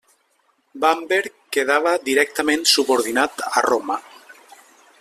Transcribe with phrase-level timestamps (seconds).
[0.85, 3.99] Bamberg quedava directament subordinat a Roma.